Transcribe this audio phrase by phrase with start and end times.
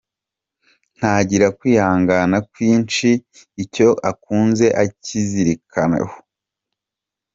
[0.97, 3.07] Ntagira kwihangana kwinshi,
[3.63, 6.13] icyo akunze acyizirikaho.